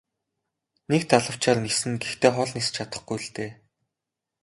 Нэг 0.89 1.01
далавчаар 1.11 1.57
ниснэ 1.63 1.93
гэхдээ 2.01 2.31
хол 2.35 2.51
нисэж 2.53 2.73
чадахгүй 2.77 3.17
л 3.23 3.27
дээ. 3.35 3.51